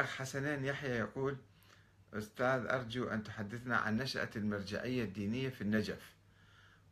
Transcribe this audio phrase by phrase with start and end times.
[0.00, 1.36] أخ حسنين يحيى يقول
[2.14, 6.14] أستاذ أرجو أن تحدثنا عن نشأة المرجعية الدينية في النجف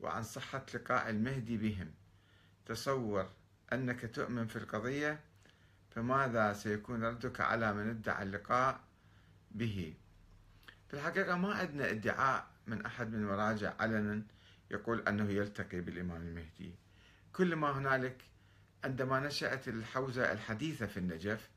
[0.00, 1.90] وعن صحة لقاء المهدي بهم.
[2.66, 3.30] تصور
[3.72, 5.20] أنك تؤمن في القضية
[5.90, 8.80] فماذا سيكون ردك على من ادعى اللقاء
[9.50, 9.94] به؟
[10.88, 14.22] في الحقيقة ما عندنا ادعاء من أحد من المراجع علنا
[14.70, 16.74] يقول أنه يلتقي بالإمام المهدي.
[17.32, 18.24] كل ما هنالك
[18.84, 21.48] عندما نشأت الحوزة الحديثة في النجف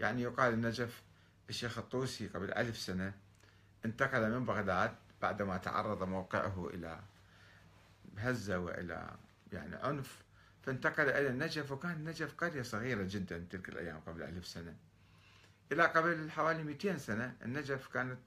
[0.00, 1.02] يعني يقال النجف
[1.48, 3.14] الشيخ الطوسي قبل ألف سنة
[3.84, 7.00] انتقل من بغداد بعدما تعرض موقعه إلى
[8.18, 9.10] هزة وإلى
[9.52, 10.22] يعني عنف
[10.62, 14.76] فانتقل إلى النجف وكان النجف قرية صغيرة جدا تلك الأيام قبل ألف سنة.
[15.72, 18.18] إلى قبل حوالي 200 سنة النجف كانت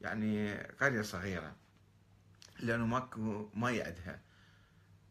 [0.00, 1.56] يعني قرية صغيرة
[2.60, 4.20] لأنه ماكو مي عندها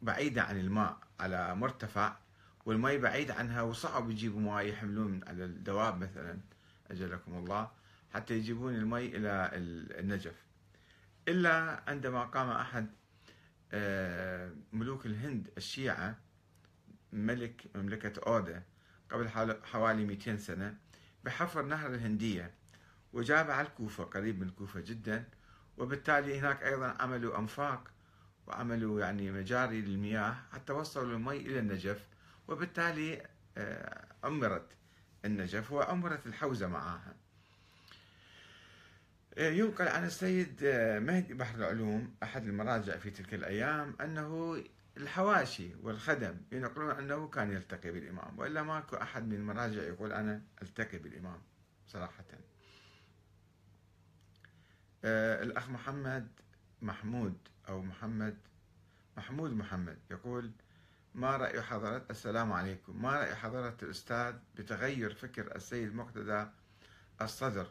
[0.02, 2.16] بعيدة عن الماء على مرتفع
[2.68, 6.40] والمي بعيد عنها وصعب يجيبوا ماء يحملون على الدواب مثلا
[6.92, 7.72] أجلكم الله
[8.14, 9.50] حتى يجيبون المي إلى
[10.00, 10.36] النجف.
[11.28, 12.88] إلا عندما قام أحد
[13.72, 16.18] آه، ملوك الهند الشيعة
[17.14, 18.64] ملك مملكة أودا
[19.12, 19.30] قبل
[19.64, 20.78] حوالي 200 سنة
[21.24, 22.52] بحفر نهر الهندية
[23.14, 25.24] وجاب على الكوفة قريب من الكوفة جدا
[25.78, 27.92] وبالتالي هناك أيضا عملوا أنفاق
[28.48, 32.08] وعملوا يعني مجاري للمياه حتى وصلوا المي إلى النجف
[32.48, 33.28] وبالتالي
[34.24, 37.16] عمرت آه، النجف وعمرت الحوزة معها.
[39.38, 44.64] آه، ينقل عن السيد آه، مهدي بحر العلوم أحد المراجع في تلك الأيام أنه
[44.98, 50.98] الحواشي والخدم ينقلون أنه كان يلتقي بالإمام وإلا ماكو أحد من المراجع يقول أنا ألتقي
[50.98, 51.42] بالإمام
[51.88, 52.24] صراحة.
[55.04, 56.28] الأخ محمد
[56.82, 57.38] محمود
[57.70, 58.38] أو محمد
[59.18, 60.52] محمود محمد يقول
[61.16, 63.02] ما رأي حضرة السلام عليكم.
[63.02, 66.46] ما رأي حضرة الأستاذ بتغير فكر السيد مقتدى
[67.22, 67.68] الصدر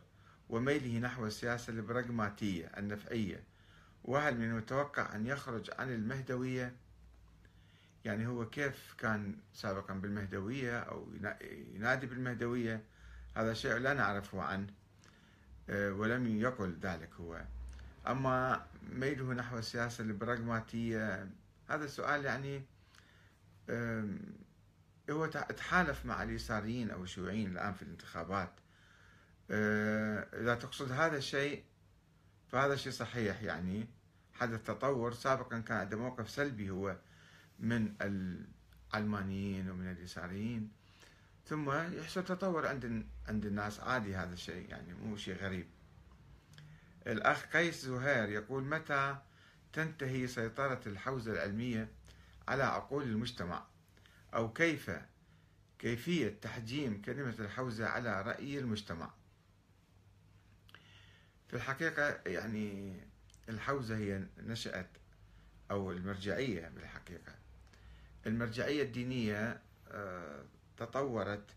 [0.48, 3.42] وميله نحو السياسة البراغماتية النفعية؟
[4.04, 6.74] وهل من المتوقع أن يخرج عن المهدوية؟
[8.04, 11.08] يعني هو كيف كان سابقا بالمهدوية أو
[11.74, 12.82] ينادي بالمهدوية؟
[13.36, 14.66] هذا شيء لا نعرفه عنه
[15.70, 17.42] آه، ولم يقل ذلك هو.
[18.06, 21.28] أما ميله نحو السياسة البراغماتية
[21.68, 22.62] هذا سؤال يعني
[25.10, 28.52] هو تحالف مع اليساريين أو الشيوعيين الآن في الانتخابات.
[29.50, 31.64] أه، إذا تقصد هذا الشيء
[32.48, 33.88] فهذا شيء صحيح يعني.
[34.32, 36.96] حدث تطور سابقا كان عنده موقف سلبي هو
[37.58, 37.94] من
[38.92, 40.72] العلمانيين ومن اليساريين.
[41.46, 43.80] ثم يحصل تطور عند عند الناس.
[43.80, 45.66] عادي هذا الشيء يعني مو شيء غريب.
[47.06, 49.16] الأخ قيس زهير يقول متى
[49.72, 51.88] تنتهي سيطرة الحوزة العلمية؟
[52.48, 53.66] على عقول المجتمع
[54.34, 54.90] أو كيف
[55.78, 59.10] كيفية تحجيم كلمة الحوزة على رأي المجتمع.
[61.48, 62.96] في الحقيقة يعني
[63.48, 64.90] الحوزة هي نشأت
[65.70, 67.34] أو المرجعية بالحقيقة.
[68.26, 70.44] المرجعية الدينية آه،
[70.76, 71.50] تطورت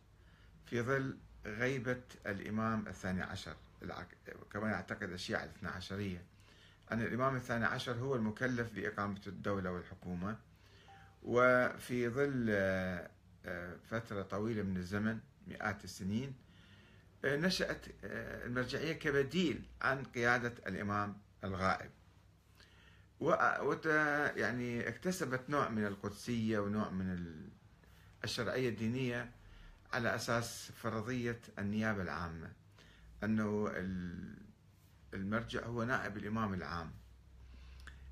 [0.65, 3.55] في ظل غيبة الإمام الثاني عشر
[4.53, 6.23] كما يعتقد الشيعة الاثنى عشرية
[6.91, 10.37] أن الإمام الثاني عشر هو المكلف بإقامة الدولة والحكومة.
[11.23, 13.09] وفي ظل آه،
[13.45, 16.33] آه، فترة طويلة من الزمن مئات السنين
[17.25, 21.91] آه، نشأت المرجعية كبديل عن قيادة الإمام الغائب.
[23.19, 23.85] وت
[24.35, 27.35] يعني اكتسبت نوع من القدسية ونوع من
[28.23, 29.31] الشرعية الدينية
[29.93, 32.51] على أساس فرضية النيابة العامة.
[33.23, 33.71] أنه
[35.13, 36.91] المرجع هو نائب الإمام العام.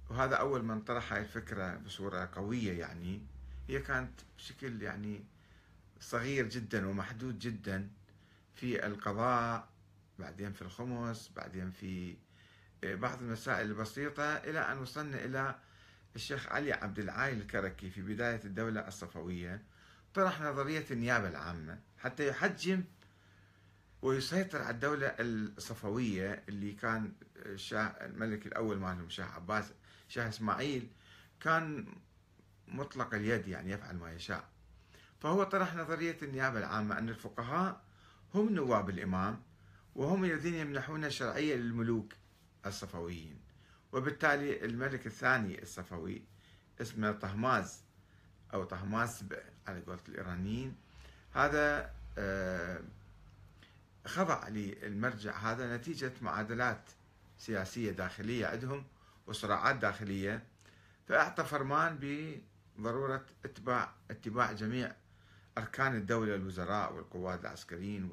[0.09, 3.22] وهذا أول من طرح هاي الفكرة بصورة قوية يعني.
[3.68, 5.23] هي كانت بشكل يعني
[6.00, 7.90] صغير جدا ومحدود جدا
[8.56, 9.68] في القضاء
[10.19, 12.16] بعدين في الخمس بعدين في
[12.84, 15.56] بعض المسائل البسيطة إلى أن وصلنا إلى
[16.16, 19.62] الشيخ علي عبد العالي الكركي في بداية الدولة الصفوية.
[20.13, 22.84] طرح نظرية النيابة العامة حتى يحجم
[24.02, 29.74] ويسيطر على الدولة الصفوية اللي كان الشاه الملك الأول مالهم شاه عباس
[30.07, 30.88] شاه إسماعيل
[31.39, 31.86] كان
[32.68, 34.50] مطلق اليد يعني يفعل ما يشاء.
[35.19, 37.81] فهو طرح نظرية النيابة العامة أن الفقهاء
[38.36, 39.42] هم نواب الإمام
[39.95, 42.13] وهم الذين يمنحون الشرعية للملوك
[42.66, 43.39] الصفويين.
[43.92, 46.24] وبالتالي الملك الثاني الصفوي
[46.81, 47.83] اسمه طهماز
[48.54, 49.24] أو طهماس
[49.68, 50.75] على قولة الإيرانيين.
[51.33, 52.81] هذا آه،
[54.07, 56.81] خضع للمرجع هذا نتيجة معادلات
[57.38, 58.86] سياسية داخلية عندهم
[59.27, 60.44] وصراعات داخلية.
[61.07, 62.00] فأعطى فرمان
[62.77, 64.95] بضرورة اتباع اتباع جميع
[65.57, 68.12] أركان الدولة الوزراء والقوات العسكريين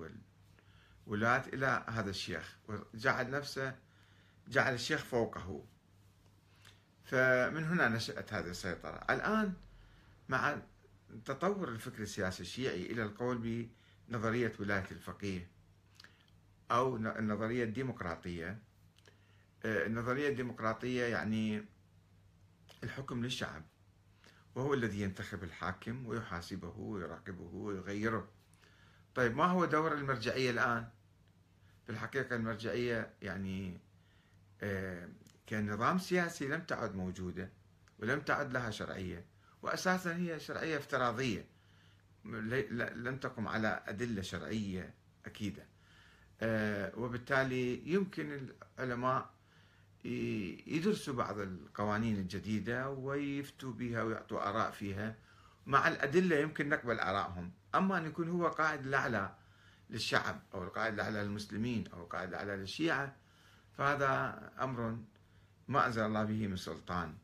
[1.06, 3.76] ولاة إلى هذا الشيخ وجعل نفسه
[4.48, 5.64] جعل الشيخ فوقه.
[7.04, 9.04] فمن هنا نشأت هذه السيطرة.
[9.10, 9.52] الآن
[10.28, 10.56] مع
[11.24, 13.68] تطور الفكر السياسي الشيعي إلى القول
[14.08, 15.53] بنظرية ولاية الفقيه
[16.70, 18.58] أو النظرية الديمقراطية.
[19.64, 21.64] آه، النظرية الديمقراطية يعني
[22.84, 23.62] الحكم للشعب
[24.54, 28.28] وهو الذي ينتخب الحاكم ويحاسبه ويراقبه ويغيره.
[29.14, 30.88] طيب ما هو دور المرجعية الآن؟
[31.86, 33.80] في الحقيقة المرجعية يعني
[34.62, 35.08] آه،
[35.48, 37.50] كنظام سياسي لم تعد موجودة
[37.98, 39.24] ولم تعد لها شرعية
[39.62, 41.46] وأساسا هي شرعية افتراضية
[42.24, 44.94] لم تقم على أدلة شرعية
[45.26, 45.66] أكيدة.
[46.96, 48.48] وبالتالي يمكن
[48.78, 49.30] العلماء
[50.66, 55.16] يدرسوا بعض القوانين الجديدة ويفتوا بها ويعطوا آراء فيها.
[55.66, 57.50] مع الأدلة يمكن نقبل آرائهم.
[57.74, 59.34] أما أن يكون هو قائد الأعلى
[59.90, 63.16] للشعب أو القائد الأعلى للمسلمين أو القائد الأعلى للشيعة
[63.78, 64.98] فهذا أمر
[65.68, 67.14] ما أنزل الله به من سلطان.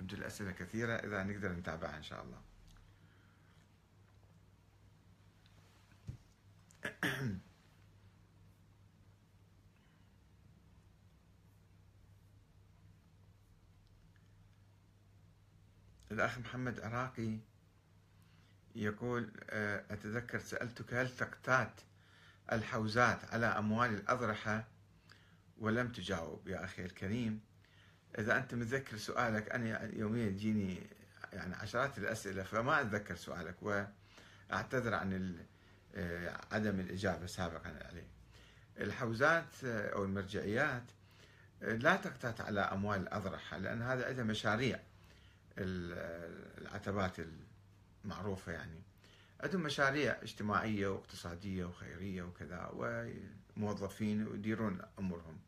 [0.00, 2.40] يبدو الأسئلة كثيرة إذا نقدر نتابعها إن شاء الله.
[16.12, 17.38] الأخ محمد عراقي
[18.74, 21.80] يقول آه، أتذكر سألتك هل تقتات
[22.52, 24.64] الحوزات على أموال الأضرحة؟
[25.58, 27.40] ولم تجاوب يا أخي الكريم.
[28.18, 30.86] إذا أنت متذكر سؤالك أنا يوميا تجيني
[31.32, 35.36] يعني عشرات الأسئلة فما أتذكر سؤالك وأعتذر عن
[35.94, 38.06] آه، عدم الإجابة سابقا عليه.
[38.78, 40.84] الحوزات آه، أو المرجعيات
[41.60, 44.80] لا تقتات على أموال الأضرحة لأن هذا عندها مشاريع.
[45.58, 47.16] العتبات
[48.04, 48.82] المعروفة يعني.
[49.40, 52.70] عندهم مشاريع اجتماعية واقتصادية وخيرية وكذا
[53.56, 55.38] وموظفين يديرون أمورهم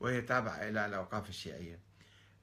[0.00, 1.78] وهي تابعة إلى الأوقاف الشيعية.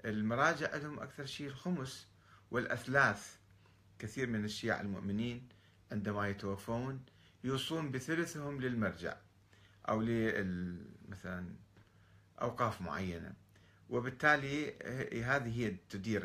[0.05, 2.07] المراجع عندهم أكثر شيء الخمس
[2.51, 3.35] والأثلاث.
[3.99, 5.49] كثير من الشيعة المؤمنين
[5.91, 7.05] عندما يتوفون
[7.43, 9.17] يوصون بثلثهم للمرجع
[9.89, 9.99] أو
[11.09, 11.55] مثلا
[12.41, 13.33] أوقاف معينة.
[13.89, 14.73] وبالتالي
[15.23, 16.21] هذه هي تدير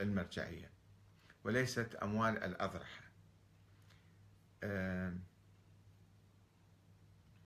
[0.00, 0.70] المرجعية
[1.44, 3.10] وليست أموال الأضرحة.